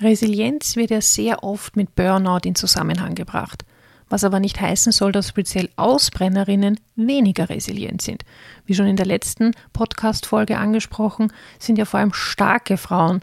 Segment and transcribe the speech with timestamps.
[0.00, 3.64] Resilienz wird ja sehr oft mit Burnout in Zusammenhang gebracht,
[4.08, 8.24] was aber nicht heißen soll, dass speziell Ausbrennerinnen weniger resilient sind.
[8.64, 13.20] Wie schon in der letzten Podcast-Folge angesprochen, sind ja vor allem starke Frauen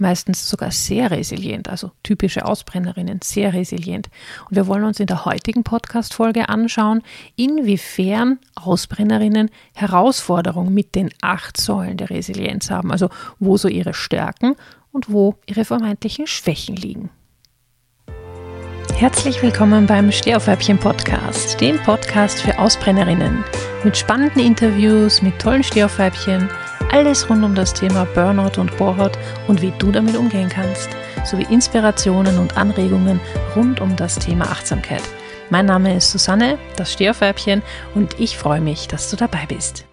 [0.00, 4.08] meistens sogar sehr resilient, also typische Ausbrennerinnen, sehr resilient.
[4.48, 7.02] Und wir wollen uns in der heutigen Podcast-Folge anschauen,
[7.36, 14.56] inwiefern Ausbrennerinnen Herausforderungen mit den acht Säulen der Resilienz haben, also wo so ihre Stärken
[14.92, 17.10] und wo ihre vermeintlichen Schwächen liegen.
[18.96, 23.44] Herzlich willkommen beim Stehaufweibchen Podcast, dem Podcast für Ausbrennerinnen
[23.82, 26.50] mit spannenden Interviews, mit tollen Stehaufweibchen,
[26.90, 29.16] alles rund um das Thema Burnout und Bohrhaut
[29.48, 30.90] und wie du damit umgehen kannst,
[31.24, 33.20] sowie Inspirationen und Anregungen
[33.56, 35.02] rund um das Thema Achtsamkeit.
[35.48, 37.62] Mein Name ist Susanne, das Stehaufweibchen
[37.94, 39.86] und ich freue mich, dass du dabei bist.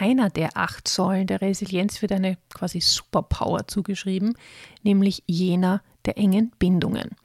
[0.00, 4.38] Einer der acht Säulen der Resilienz wird eine quasi Superpower zugeschrieben,
[4.84, 7.16] nämlich jener der engen Bindungen.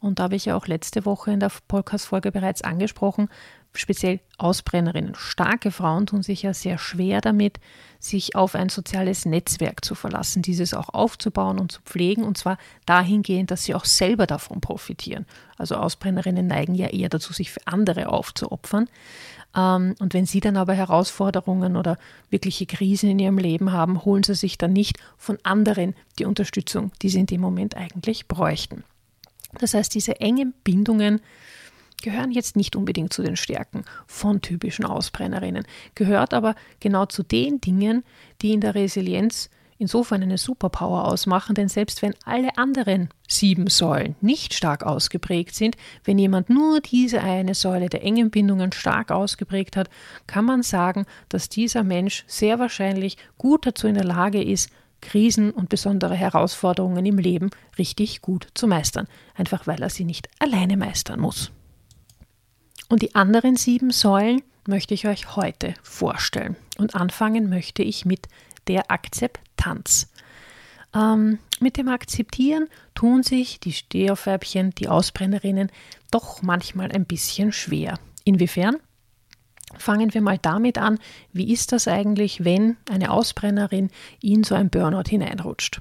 [0.00, 3.28] Und da habe ich ja auch letzte Woche in der Podcast-Folge bereits angesprochen,
[3.72, 7.60] speziell Ausbrennerinnen, starke Frauen tun sich ja sehr schwer damit,
[7.98, 12.58] sich auf ein soziales Netzwerk zu verlassen, dieses auch aufzubauen und zu pflegen, und zwar
[12.86, 15.26] dahingehend, dass sie auch selber davon profitieren.
[15.56, 18.88] Also Ausbrennerinnen neigen ja eher dazu, sich für andere aufzuopfern.
[19.56, 21.98] Ähm, und wenn sie dann aber Herausforderungen oder
[22.30, 26.92] wirkliche Krisen in ihrem Leben haben, holen sie sich dann nicht von anderen die Unterstützung,
[27.02, 28.84] die sie in dem Moment eigentlich bräuchten.
[29.58, 31.20] Das heißt, diese engen Bindungen
[32.02, 37.60] gehören jetzt nicht unbedingt zu den Stärken von typischen Ausbrennerinnen, gehört aber genau zu den
[37.60, 38.04] Dingen,
[38.42, 44.16] die in der Resilienz insofern eine Superpower ausmachen, denn selbst wenn alle anderen sieben Säulen
[44.20, 49.76] nicht stark ausgeprägt sind, wenn jemand nur diese eine Säule der engen Bindungen stark ausgeprägt
[49.76, 49.88] hat,
[50.26, 55.50] kann man sagen, dass dieser Mensch sehr wahrscheinlich gut dazu in der Lage ist, Krisen
[55.50, 60.76] und besondere Herausforderungen im Leben richtig gut zu meistern, einfach weil er sie nicht alleine
[60.76, 61.52] meistern muss.
[62.88, 66.56] Und die anderen sieben Säulen möchte ich euch heute vorstellen.
[66.78, 68.28] Und anfangen möchte ich mit
[68.68, 70.10] der Akzeptanz.
[70.94, 75.70] Ähm, mit dem Akzeptieren tun sich die Stehaufweibchen, die Ausbrennerinnen,
[76.10, 77.98] doch manchmal ein bisschen schwer.
[78.24, 78.76] Inwiefern?
[79.78, 80.98] Fangen wir mal damit an,
[81.32, 83.90] wie ist das eigentlich, wenn eine Ausbrennerin
[84.22, 85.80] in so ein Burnout hineinrutscht?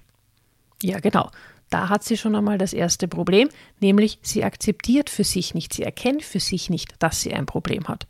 [0.82, 1.30] Ja, genau.
[1.70, 5.84] Da hat sie schon einmal das erste Problem, nämlich sie akzeptiert für sich nicht, sie
[5.84, 8.06] erkennt für sich nicht, dass sie ein Problem hat.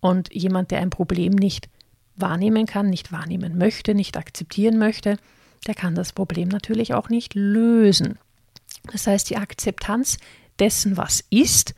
[0.00, 1.68] Und jemand, der ein Problem nicht
[2.20, 5.16] wahrnehmen kann, nicht wahrnehmen möchte, nicht akzeptieren möchte,
[5.66, 8.18] der kann das Problem natürlich auch nicht lösen.
[8.92, 10.18] Das heißt, die Akzeptanz
[10.58, 11.74] dessen, was ist,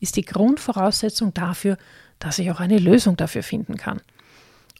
[0.00, 1.76] ist die Grundvoraussetzung dafür,
[2.18, 4.00] dass ich auch eine Lösung dafür finden kann.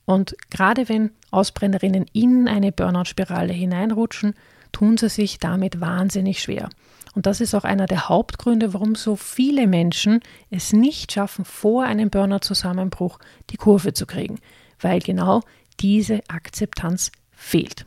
[0.04, 4.34] Und gerade wenn Ausbrennerinnen in eine Burnout-Spirale hineinrutschen,
[4.72, 6.68] tun sie sich damit wahnsinnig schwer.
[7.14, 11.84] Und das ist auch einer der Hauptgründe, warum so viele Menschen es nicht schaffen, vor
[11.84, 13.18] einem Burnout-Zusammenbruch
[13.50, 14.38] die Kurve zu kriegen,
[14.80, 15.42] weil genau
[15.80, 17.84] diese Akzeptanz fehlt.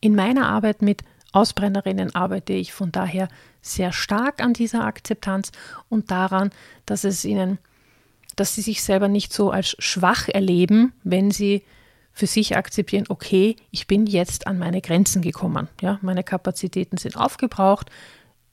[0.00, 3.28] In meiner Arbeit mit Ausbrennerinnen arbeite ich von daher
[3.60, 5.50] sehr stark an dieser Akzeptanz
[5.88, 6.50] und daran,
[6.86, 7.58] dass es ihnen,
[8.36, 11.64] dass sie sich selber nicht so als schwach erleben, wenn sie
[12.12, 15.68] für sich akzeptieren, okay, ich bin jetzt an meine Grenzen gekommen.
[15.80, 17.90] Ja, meine Kapazitäten sind aufgebraucht.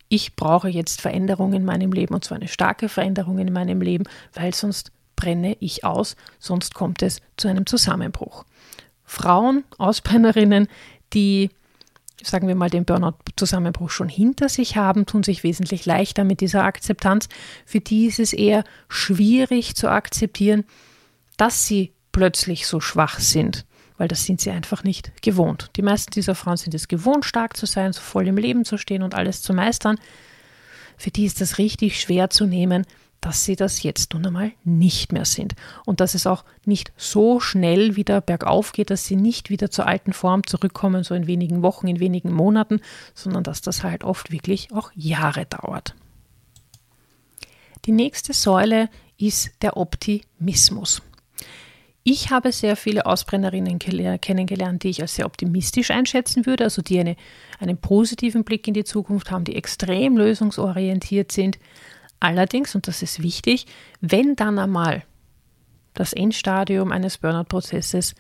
[0.09, 4.05] Ich brauche jetzt Veränderungen in meinem Leben und zwar eine starke Veränderung in meinem Leben,
[4.33, 4.91] weil sonst
[5.21, 8.45] brenne ich aus, sonst kommt es zu einem Zusammenbruch.
[9.05, 10.67] Frauen, Ausbrennerinnen,
[11.13, 11.49] die
[12.23, 16.63] sagen wir mal, den Burnout-Zusammenbruch schon hinter sich haben, tun sich wesentlich leichter mit dieser
[16.63, 17.27] Akzeptanz.
[17.65, 20.65] Für die ist es eher schwierig zu akzeptieren,
[21.37, 23.65] dass sie plötzlich so schwach sind,
[23.97, 25.71] weil das sind sie einfach nicht gewohnt.
[25.75, 28.77] Die meisten dieser Frauen sind es gewohnt, stark zu sein, so voll im Leben zu
[28.77, 29.97] stehen und alles zu meistern.
[30.97, 32.85] Für die ist das richtig schwer zu nehmen,
[33.21, 35.53] dass sie das jetzt nun einmal nicht mehr sind.
[35.85, 39.87] Und dass es auch nicht so schnell wieder bergauf geht, dass sie nicht wieder zur
[39.87, 42.81] alten Form zurückkommen, so in wenigen Wochen, in wenigen Monaten,
[43.13, 45.95] sondern dass das halt oft wirklich auch Jahre dauert.
[47.85, 51.01] Die nächste Säule ist der Optimismus.
[52.03, 56.99] Ich habe sehr viele Ausbrennerinnen kennengelernt, die ich als sehr optimistisch einschätzen würde, also die
[56.99, 57.15] eine,
[57.59, 61.59] einen positiven Blick in die Zukunft haben, die extrem lösungsorientiert sind.
[62.21, 63.65] Allerdings, und das ist wichtig,
[63.99, 65.03] wenn dann einmal
[65.93, 68.15] das Endstadium eines Burnout-Prozesses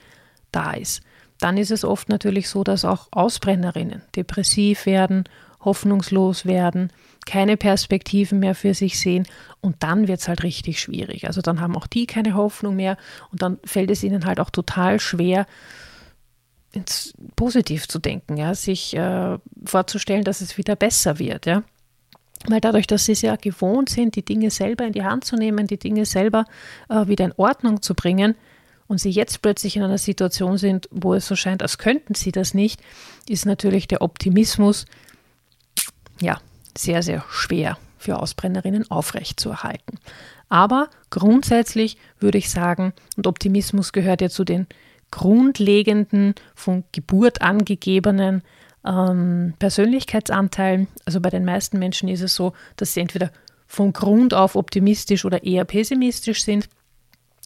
[0.51, 1.01] da ist,
[1.39, 5.23] dann ist es oft natürlich so, dass auch Ausbrennerinnen depressiv werden,
[5.61, 6.91] hoffnungslos werden,
[7.27, 9.27] keine Perspektiven mehr für sich sehen
[9.61, 11.27] und dann wird es halt richtig schwierig.
[11.27, 12.97] Also dann haben auch die keine Hoffnung mehr
[13.31, 15.45] und dann fällt es ihnen halt auch total schwer,
[17.35, 21.63] positiv zu denken, ja, sich äh, vorzustellen, dass es wieder besser wird, ja.
[22.47, 25.35] Weil dadurch, dass sie es ja gewohnt sind, die Dinge selber in die Hand zu
[25.35, 26.45] nehmen, die Dinge selber
[26.89, 28.35] äh, wieder in Ordnung zu bringen,
[28.91, 32.33] und sie jetzt plötzlich in einer Situation sind, wo es so scheint, als könnten sie
[32.33, 32.81] das nicht,
[33.29, 34.85] ist natürlich der Optimismus
[36.19, 36.41] ja
[36.77, 39.97] sehr, sehr schwer für Ausbrennerinnen aufrechtzuerhalten.
[40.49, 44.67] Aber grundsätzlich würde ich sagen, und Optimismus gehört ja zu den
[45.09, 48.43] grundlegenden, von Geburt angegebenen
[48.85, 50.87] ähm, Persönlichkeitsanteilen.
[51.05, 53.31] Also bei den meisten Menschen ist es so, dass sie entweder
[53.67, 56.67] von Grund auf optimistisch oder eher pessimistisch sind.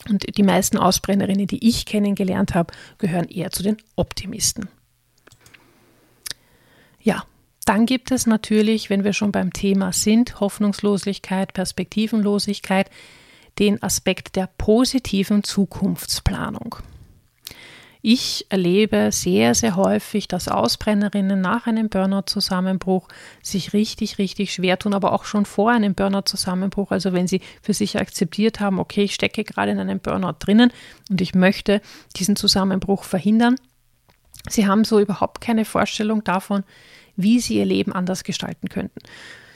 [0.10, 4.68] Und die meisten Ausbrennerinnen, die ich kennengelernt habe, gehören eher zu den Optimisten.
[7.02, 7.24] Ja,
[7.66, 12.90] dann gibt es natürlich, wenn wir schon beim Thema sind, Hoffnungslosigkeit, Perspektivenlosigkeit,
[13.60, 16.78] den Aspekt der positiven Zukunftsplanung.
[18.08, 23.08] Ich erlebe sehr, sehr häufig, dass Ausbrennerinnen nach einem Burnout-Zusammenbruch
[23.42, 26.92] sich richtig, richtig schwer tun, aber auch schon vor einem Burnout-Zusammenbruch.
[26.92, 30.72] Also wenn sie für sich akzeptiert haben, okay, ich stecke gerade in einem Burnout drinnen
[31.10, 31.82] und ich möchte
[32.16, 33.56] diesen Zusammenbruch verhindern.
[34.48, 36.64] Sie haben so überhaupt keine Vorstellung davon,
[37.16, 39.00] wie sie ihr Leben anders gestalten könnten.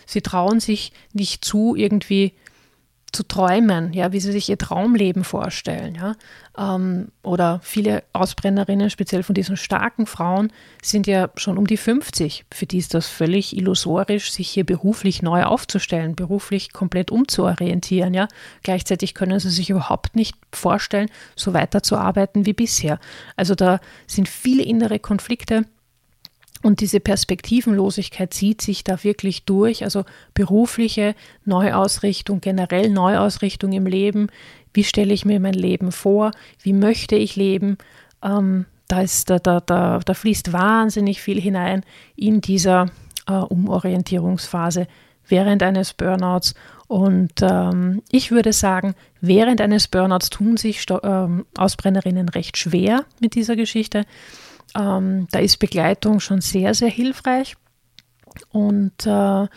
[0.07, 2.33] Sie trauen sich nicht zu, irgendwie
[3.11, 6.15] zu träumen, ja, wie sie sich ihr Traumleben vorstellen, ja.
[6.57, 10.51] Ähm, oder viele Ausbrennerinnen, speziell von diesen starken Frauen,
[10.81, 12.45] sind ja schon um die 50.
[12.51, 18.27] Für die ist das völlig illusorisch, sich hier beruflich neu aufzustellen, beruflich komplett umzuorientieren, ja.
[18.63, 22.99] Gleichzeitig können sie sich überhaupt nicht vorstellen, so weiterzuarbeiten wie bisher.
[23.35, 25.65] Also da sind viele innere Konflikte
[26.61, 30.03] und diese Perspektivenlosigkeit zieht sich da wirklich durch, also
[30.33, 31.15] berufliche
[31.45, 34.27] Neuausrichtung, generell Neuausrichtung im Leben.
[34.73, 36.31] Wie stelle ich mir mein Leben vor?
[36.61, 37.77] Wie möchte ich leben?
[38.21, 41.83] Ähm, da, ist, da, da, da, da fließt wahnsinnig viel hinein
[42.15, 42.87] in dieser
[43.27, 44.87] äh, Umorientierungsphase
[45.27, 46.55] während eines Burnouts.
[46.87, 53.05] Und ähm, ich würde sagen, während eines Burnouts tun sich Sto ähm, Ausbrennerinnen recht schwer
[53.21, 54.05] mit dieser Geschichte.
[54.75, 57.55] Ähm, da ist Begleitung schon sehr, sehr hilfreich.
[58.51, 59.47] Und äh,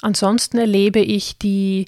[0.00, 1.86] ansonsten erlebe ich die,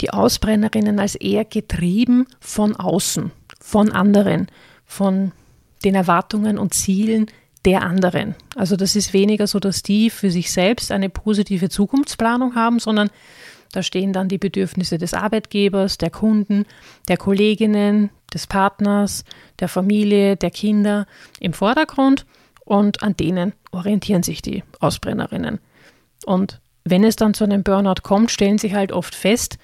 [0.00, 3.30] die Ausbrennerinnen als eher getrieben von außen,
[3.60, 4.48] von anderen,
[4.84, 5.32] von
[5.84, 7.26] den Erwartungen und Zielen
[7.64, 8.34] der anderen.
[8.56, 13.10] Also das ist weniger so, dass die für sich selbst eine positive Zukunftsplanung haben, sondern
[13.72, 16.64] da stehen dann die Bedürfnisse des Arbeitgebers, der Kunden,
[17.08, 19.24] der Kolleginnen, des Partners,
[19.58, 21.06] der Familie, der Kinder
[21.40, 22.26] im Vordergrund
[22.64, 25.58] und an denen orientieren sich die Ausbrennerinnen.
[26.26, 29.58] Und wenn es dann zu einem Burnout kommt, stellen sie halt oft fest,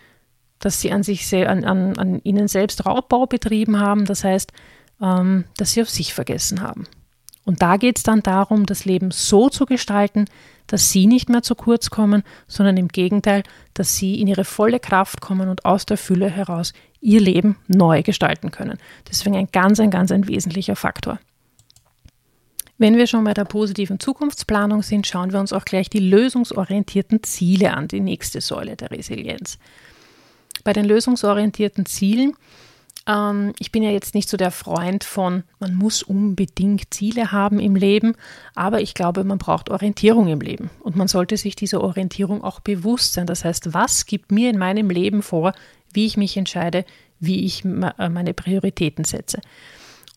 [0.59, 4.53] dass sie an sich an, an, an ihnen selbst Raubbau betrieben haben, das heißt,
[5.01, 6.87] ähm, dass sie auf sich vergessen haben.
[7.45, 10.27] Und da geht es dann darum, das Leben so zu gestalten,
[10.67, 13.43] dass sie nicht mehr zu kurz kommen, sondern im Gegenteil,
[13.75, 18.03] dass sie in ihre volle Kraft kommen und aus der Fülle heraus ihr Leben neu
[18.03, 18.79] gestalten können.
[19.09, 21.19] Deswegen ein ganz, ein ganz ein wesentlicher Faktor.
[22.79, 27.23] Wenn wir schon bei der positiven Zukunftsplanung sind, schauen wir uns auch gleich die lösungsorientierten
[27.23, 29.59] Ziele an, die nächste Säule der Resilienz.
[30.65, 32.35] Bei den lösungsorientierten Zielen
[33.07, 37.59] ähm, ich bin ja jetzt nicht so der Freund von, man muss unbedingt Ziele haben
[37.59, 38.15] im Leben,
[38.55, 42.61] aber ich glaube, man braucht Orientierung im Leben und man sollte sich dieser Orientierung auch
[42.61, 43.27] bewusst sein.
[43.27, 45.53] Das heißt, was gibt mir in meinem Leben vor,
[45.93, 46.85] wie ich mich entscheide,
[47.21, 49.41] wie ich äh, meine Prioritäten setze.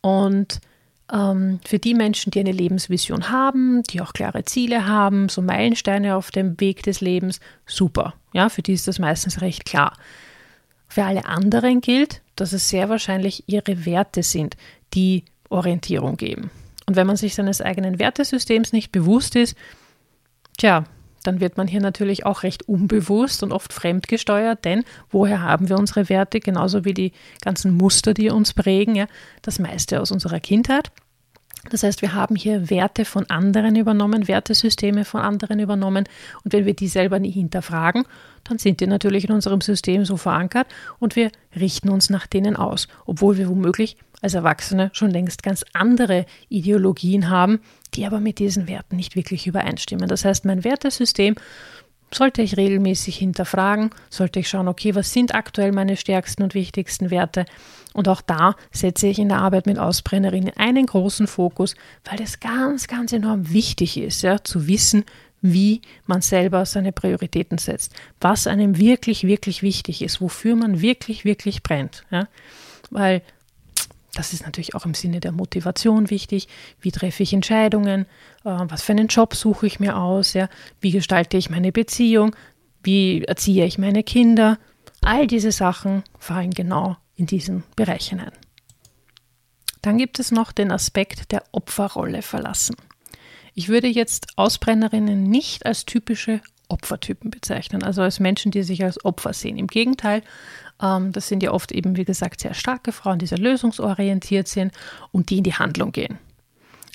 [0.02, 0.62] Und
[1.12, 6.16] ähm, für die Menschen, die eine Lebensvision haben, die auch klare Ziele haben, so Meilensteine
[6.16, 8.14] auf dem Weg des Lebens, super.
[8.34, 9.94] Ja, für die ist das meistens recht klar.
[10.88, 14.56] Für alle anderen gilt, dass es sehr wahrscheinlich ihre Werte sind,
[14.94, 16.50] die Orientierung geben.
[16.86, 19.58] Und wenn man sich seines eigenen Wertesystems nicht bewusst ist,
[20.58, 20.86] tja,
[21.24, 25.78] dann wird man hier natürlich auch recht unbewusst und oft fremdgesteuert, denn woher haben wir
[25.78, 29.08] unsere Werte, genauso wie die ganzen Muster, die uns prägen, ja,
[29.42, 30.92] das meiste aus unserer Kindheit.
[31.70, 36.06] Das heißt, wir haben hier Werte von anderen übernommen, Wertesysteme von anderen übernommen.
[36.44, 38.06] Und wenn wir die selber nie hinterfragen,
[38.44, 40.68] dann sind die natürlich in unserem System so verankert
[41.00, 45.64] und wir richten uns nach denen aus, obwohl wir womöglich als Erwachsene schon längst ganz
[45.74, 47.60] andere Ideologien haben,
[47.94, 50.08] die aber mit diesen Werten nicht wirklich übereinstimmen.
[50.08, 51.36] Das heißt, mein Wertesystem
[52.14, 57.10] sollte ich regelmäßig hinterfragen, sollte ich schauen, okay, was sind aktuell meine stärksten und wichtigsten
[57.10, 57.46] Werte
[57.94, 62.40] und auch da setze ich in der Arbeit mit Ausbrennerinnen einen großen Fokus, weil es
[62.40, 65.04] ganz, ganz enorm wichtig ist, ja, zu wissen,
[65.42, 71.26] wie man selber seine Prioritäten setzt, was einem wirklich, wirklich wichtig ist, wofür man wirklich,
[71.26, 72.04] wirklich brennt.
[72.12, 72.28] Ja.
[72.90, 73.22] Weil
[74.14, 76.48] das ist natürlich auch im Sinne der Motivation wichtig.
[76.82, 78.06] Wie treffe ich Entscheidungen?
[78.44, 80.34] Äh, was für einen Job suche ich mir aus?
[80.34, 80.50] Ja?
[80.82, 82.36] Wie gestalte ich meine Beziehung?
[82.84, 84.58] Wie erziehe ich meine Kinder?
[85.02, 88.32] All diese Sachen fallen genau in diesen Bereich hinein.
[89.82, 92.76] Dann gibt es noch den Aspekt der Opferrolle verlassen.
[93.54, 99.04] Ich würde jetzt Ausbrennerinnen nicht als typische Opfertypen bezeichnen, also als Menschen, die sich als
[99.06, 99.58] Opfer sehen.
[99.58, 100.22] Im Gegenteil,
[100.82, 104.74] ähm, das sind ja oft eben, wie gesagt, sehr starke Frauen, die sehr lösungsorientiert sind
[105.12, 106.20] und die in die Handlung gehen.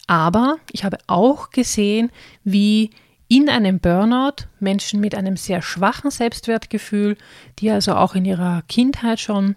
[0.06, 2.10] Aber ich habe auch gesehen,
[2.44, 2.90] wie
[3.28, 7.16] in einem Burnout Menschen mit einem sehr schwachen Selbstwertgefühl,
[7.60, 9.56] die also auch in ihrer Kindheit schon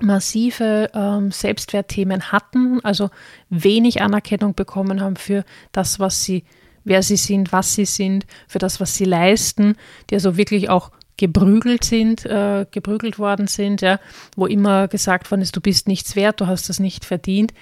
[0.00, 3.10] massive ähm, Selbstwertthemen hatten, also
[3.48, 6.44] wenig Anerkennung bekommen haben für das, was sie,
[6.84, 9.76] wer sie sind, was sie sind, für das, was sie leisten,
[10.10, 14.00] die also wirklich auch geprügelt sind, äh, geprügelt worden sind, ja,
[14.36, 17.52] wo immer gesagt worden ist, du bist nichts wert, du hast das nicht verdient.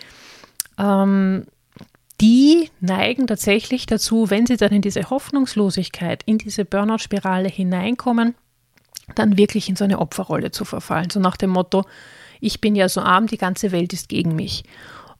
[0.79, 1.45] Ähm,
[2.21, 8.35] die neigen tatsächlich dazu, wenn sie dann in diese Hoffnungslosigkeit, in diese Burnout-Spirale hineinkommen,
[9.15, 11.11] dann wirklich in so eine Opferrolle zu verfallen.
[11.11, 11.85] So nach dem Motto,
[12.41, 14.65] ich bin ja so arm, die ganze Welt ist gegen mich.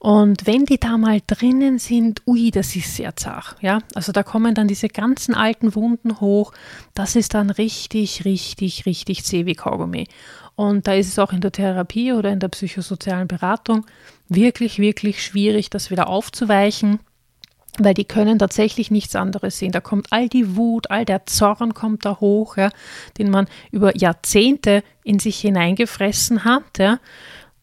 [0.03, 3.55] Und wenn die da mal drinnen sind, ui, das ist sehr zart.
[3.61, 6.53] Ja, also da kommen dann diese ganzen alten Wunden hoch.
[6.95, 10.07] Das ist dann richtig, richtig, richtig zäh wie Kaugummi.
[10.55, 13.85] Und da ist es auch in der Therapie oder in der psychosozialen Beratung
[14.27, 16.99] wirklich, wirklich schwierig, das wieder aufzuweichen
[17.77, 19.71] weil die können tatsächlich nichts anderes sehen.
[19.71, 22.69] Da kommt all die Wut, all der Zorn kommt da hoch, ja,
[23.17, 26.99] den man über Jahrzehnte in sich hineingefressen hat, ja,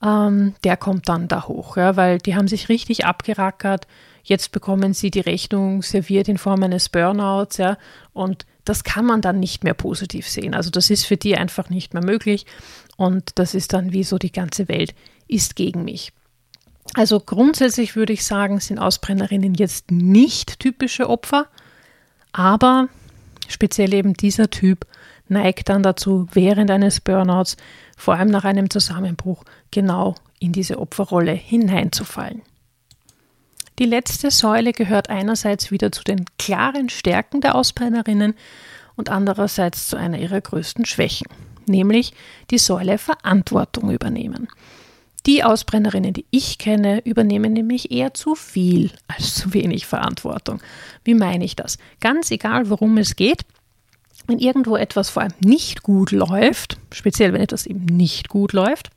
[0.05, 3.87] ähm, der kommt dann da hoch, ja, weil die haben sich richtig abgerackert.
[4.23, 7.79] Jetzt bekommen sie die Rechnung serviert in Form eines Burnouts, ja,
[8.13, 10.55] und das kann man dann nicht mehr positiv sehen.
[10.55, 12.45] Also das ist für die einfach nicht mehr möglich
[12.97, 14.95] und das ist dann wie so die ganze Welt
[15.27, 16.13] ist gegen mich.
[16.95, 21.47] Also grundsätzlich würde ich sagen, sind Ausbrennerinnen jetzt nicht typische Opfer,
[22.33, 22.89] aber
[23.49, 24.87] speziell eben dieser Typ
[25.29, 27.57] neigt dann dazu, während eines Burnouts,
[27.97, 32.43] vor allem nach einem Zusammenbruch, genau in diese Opferrolle hineinzufallen.
[33.79, 38.35] Die letzte Säule gehört einerseits wieder zu den klaren Stärken der Ausbrennerinnen
[38.97, 41.29] und andererseits zu einer ihrer größten Schwächen,
[41.67, 42.13] nämlich
[42.51, 44.49] die Säule Verantwortung übernehmen.
[45.27, 50.61] Die Ausbrennerinnen, die ich kenne, übernehmen nämlich eher zu viel als zu wenig Verantwortung.
[51.05, 51.79] Wie meine ich das?
[52.01, 53.45] Ganz egal, worum es geht,
[54.27, 58.91] wenn irgendwo etwas vor allem nicht gut läuft, speziell wenn etwas eben nicht gut läuft,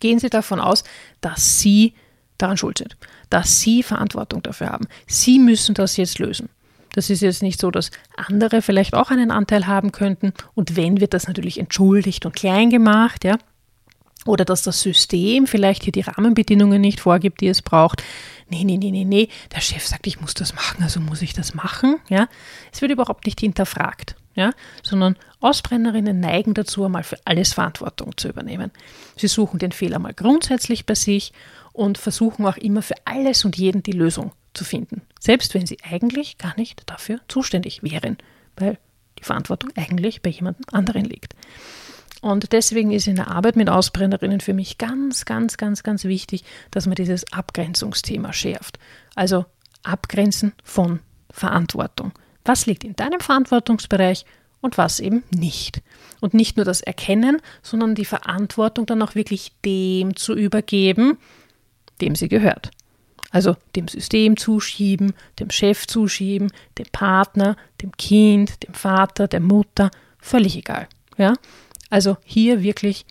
[0.00, 0.84] gehen Sie davon aus,
[1.20, 1.94] dass Sie
[2.38, 2.96] daran schuld sind,
[3.30, 4.88] dass Sie Verantwortung dafür haben.
[5.06, 6.48] Sie müssen das jetzt lösen.
[6.92, 10.32] Das ist jetzt nicht so, dass andere vielleicht auch einen Anteil haben könnten.
[10.54, 13.36] Und wenn, wird das natürlich entschuldigt und klein gemacht, ja
[14.26, 18.02] oder dass das System vielleicht hier die Rahmenbedingungen nicht vorgibt, die es braucht.
[18.48, 21.32] Nee, nee, nee, nee, nee, der Chef sagt, ich muss das machen, also muss ich
[21.32, 22.28] das machen, ja.
[22.72, 24.52] Es wird überhaupt nicht hinterfragt, ja,
[24.82, 28.70] sondern Ausbrennerinnen neigen dazu, einmal für alles Verantwortung zu übernehmen.
[29.16, 31.32] Sie suchen den Fehler mal grundsätzlich bei sich
[31.72, 35.78] und versuchen auch immer für alles und jeden die Lösung zu finden, selbst wenn sie
[35.82, 38.16] eigentlich gar nicht dafür zuständig wären,
[38.56, 38.78] weil
[39.18, 41.34] die Verantwortung eigentlich bei jemandem anderen liegt.
[42.22, 46.44] Und deswegen ist in der Arbeit mit Ausbrennerinnen für mich ganz, ganz, ganz, ganz wichtig,
[46.70, 48.78] dass man dieses Abgrenzungsthema schärft.
[49.14, 49.44] Also
[49.82, 51.00] Abgrenzen von
[51.30, 52.12] Verantwortung.
[52.46, 54.24] Was liegt in deinem Verantwortungsbereich
[54.60, 55.82] und was eben nicht?
[56.20, 61.18] Und nicht nur das Erkennen, sondern die Verantwortung dann auch wirklich dem zu übergeben,
[62.00, 62.70] dem sie gehört.
[63.32, 69.90] Also dem System zuschieben, dem Chef zuschieben, dem Partner, dem Kind, dem Vater, der Mutter,
[70.18, 70.88] völlig egal.
[71.18, 71.34] Ja?
[71.90, 73.04] Also hier wirklich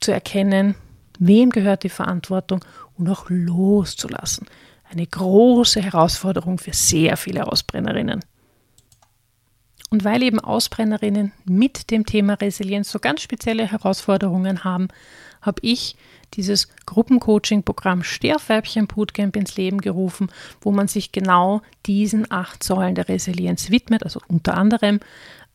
[0.00, 0.74] zu erkennen,
[1.18, 2.64] wem gehört die Verantwortung
[2.98, 4.46] und auch loszulassen.
[4.90, 8.20] Eine große Herausforderung für sehr viele Ausbrennerinnen.
[9.94, 14.88] Und weil eben Ausbrennerinnen mit dem Thema Resilienz so ganz spezielle Herausforderungen haben,
[15.40, 15.94] habe ich
[16.32, 23.08] dieses Gruppencoaching-Programm Sterfweibchen Bootcamp ins Leben gerufen, wo man sich genau diesen acht Säulen der
[23.08, 24.98] Resilienz widmet, also unter anderem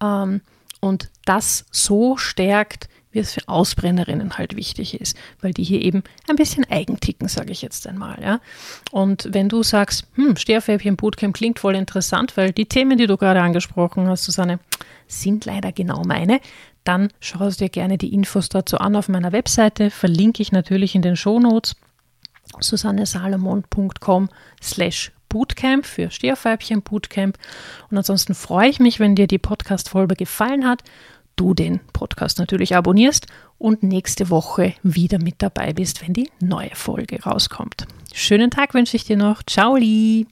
[0.01, 0.39] ähm,
[0.79, 6.03] und das so stärkt, wie es für Ausbrennerinnen halt wichtig ist, weil die hier eben
[6.27, 8.21] ein bisschen eigenticken, sage ich jetzt einmal.
[8.21, 8.39] Ja?
[8.91, 13.17] Und wenn du sagst, hm, Steherfäbchen Bootcamp klingt voll interessant, weil die Themen, die du
[13.17, 14.59] gerade angesprochen hast, Susanne,
[15.07, 16.39] sind leider genau meine,
[16.83, 21.01] dann schau dir gerne die Infos dazu an auf meiner Webseite, verlinke ich natürlich in
[21.01, 21.75] den Shownotes
[22.59, 24.29] susannesalomon.com
[24.61, 27.37] slash Bootcamp für Steherweibchen Bootcamp.
[27.91, 30.83] Und ansonsten freue ich mich, wenn dir die Podcast-Folge gefallen hat.
[31.39, 33.27] Du den Podcast natürlich abonnierst
[33.57, 37.87] und nächste Woche wieder mit dabei bist, wenn die neue Folge rauskommt.
[38.13, 39.43] Schönen Tag wünsche ich dir noch.
[39.43, 40.25] Ciao, Lee.